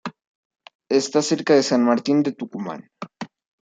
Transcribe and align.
Está 0.89 1.21
cerca 1.21 1.53
de 1.53 1.61
San 1.61 1.83
Martín 1.85 2.23
de 2.23 2.31
Tucumán. 2.31 2.89